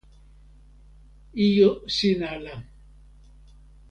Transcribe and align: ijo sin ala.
ijo 1.47 1.69
sin 1.95 2.19
ala. 2.33 2.55